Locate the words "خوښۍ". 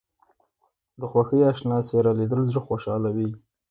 1.11-1.39